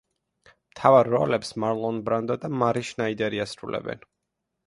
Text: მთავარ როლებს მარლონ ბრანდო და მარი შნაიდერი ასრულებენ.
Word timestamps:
მთავარ 0.69 1.09
როლებს 1.15 1.51
მარლონ 1.65 1.99
ბრანდო 2.09 2.37
და 2.45 2.51
მარი 2.63 2.83
შნაიდერი 2.89 3.43
ასრულებენ. 3.47 4.05